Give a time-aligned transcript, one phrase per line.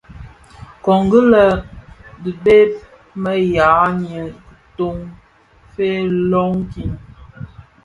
[0.77, 1.45] Nkongi lè
[2.21, 2.69] bidheb
[3.21, 4.97] më jaň i kiton
[5.71, 6.93] fee loňkin.